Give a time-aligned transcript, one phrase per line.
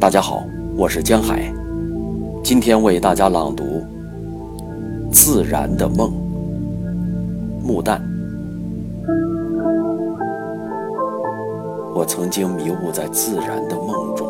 [0.00, 0.44] 大家好，
[0.76, 1.52] 我是江海，
[2.44, 3.64] 今天为大家朗读
[5.10, 6.08] 《自然的梦》。
[7.66, 7.98] 木旦，
[11.96, 14.24] 我曾经迷雾在自然的梦中，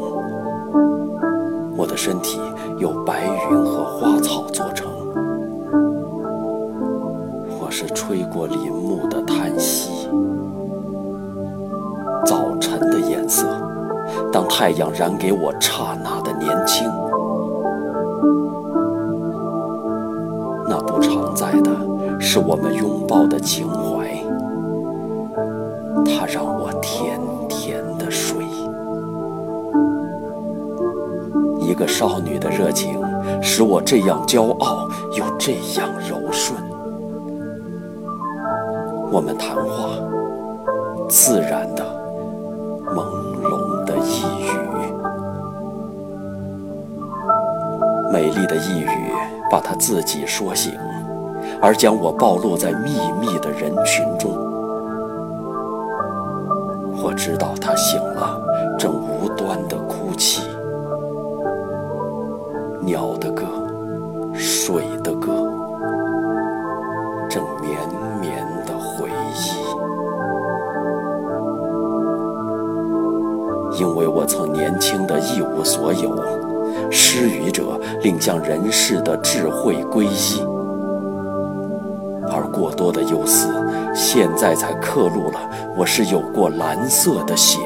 [1.77, 2.41] 我的身体
[2.79, 4.89] 由白云和花草做成，
[7.61, 10.09] 我是吹过林木的叹息，
[12.25, 13.68] 早晨的颜色。
[14.33, 16.87] 当太阳染给我刹那的年轻，
[20.69, 21.71] 那不常在的
[22.21, 24.07] 是我们拥抱的情怀，
[26.05, 28.45] 它让我甜甜的睡。
[31.61, 32.99] 一个少女的热情
[33.43, 36.59] 使我这样骄傲又这样柔顺。
[39.11, 39.91] 我们谈话，
[41.09, 41.85] 自然的，
[42.95, 43.18] 朦
[48.13, 48.89] 美丽的呓语
[49.51, 50.73] 把他自己说醒，
[51.61, 54.31] 而将我暴露在秘密的人群中。
[57.01, 58.41] 我知道他醒了，
[58.79, 60.43] 正无端的哭泣。
[62.81, 63.45] 鸟的歌，
[64.35, 65.33] 水的歌，
[67.29, 67.79] 正绵
[68.21, 69.59] 绵的回忆。
[73.79, 76.11] 因为我曾年轻的一无所有，
[76.91, 80.43] 失语者令将人世的智慧皈依，
[82.31, 83.49] 而过多的忧思，
[83.95, 85.41] 现在才刻录了
[85.77, 87.59] 我是有过蓝色的血。